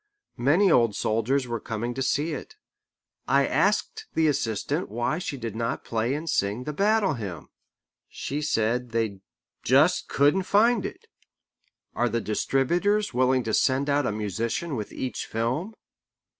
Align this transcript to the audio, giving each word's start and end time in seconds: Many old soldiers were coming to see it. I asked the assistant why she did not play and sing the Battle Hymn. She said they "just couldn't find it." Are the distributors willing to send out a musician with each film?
Many 0.39 0.71
old 0.71 0.95
soldiers 0.95 1.47
were 1.47 1.59
coming 1.59 1.93
to 1.93 2.01
see 2.01 2.33
it. 2.33 2.55
I 3.27 3.45
asked 3.45 4.07
the 4.15 4.25
assistant 4.27 4.89
why 4.89 5.19
she 5.19 5.37
did 5.37 5.55
not 5.55 5.83
play 5.83 6.15
and 6.15 6.27
sing 6.27 6.63
the 6.63 6.73
Battle 6.73 7.13
Hymn. 7.13 7.49
She 8.09 8.41
said 8.41 8.93
they 8.93 9.19
"just 9.61 10.07
couldn't 10.07 10.47
find 10.49 10.87
it." 10.87 11.05
Are 11.93 12.09
the 12.09 12.19
distributors 12.19 13.13
willing 13.13 13.43
to 13.43 13.53
send 13.53 13.91
out 13.91 14.07
a 14.07 14.11
musician 14.11 14.75
with 14.75 14.91
each 14.91 15.27
film? 15.27 15.75